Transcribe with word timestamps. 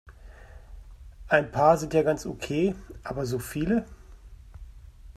Ein 1.27 1.51
paar 1.51 1.77
sind 1.77 1.93
ja 1.93 2.01
ganz 2.01 2.25
okay, 2.25 2.73
aber 3.03 3.27
so 3.27 3.37
viele? 3.37 3.85